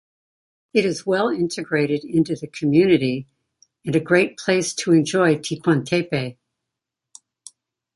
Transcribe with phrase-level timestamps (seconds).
[0.73, 3.27] It is well integrated into the community
[3.85, 6.37] and a great place to enjoy Ticuantepe.